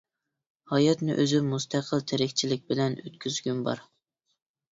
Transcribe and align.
ھاياتنى 0.69 1.17
ئۆزۈم 1.23 1.51
مۇستەقىل 1.55 2.01
تىرىكچىلىك 2.11 2.65
بىلەن 2.73 2.97
ئۆتكۈزگۈم 3.03 3.61
بار. 3.69 3.85